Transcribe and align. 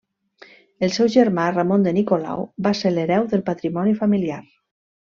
El 0.87 0.93
seu 0.95 1.09
germà, 1.17 1.45
Ramon 1.57 1.85
de 1.89 1.95
Nicolau, 1.99 2.43
va 2.69 2.75
ser 2.81 2.95
l'hereu 2.97 3.31
del 3.35 3.49
patrimoni 3.53 3.97
familiar. 4.05 4.43